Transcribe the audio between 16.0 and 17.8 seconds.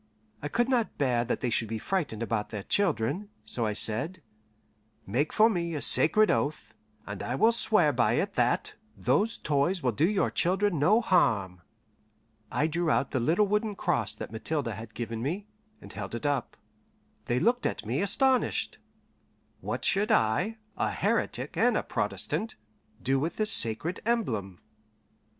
it up. They looked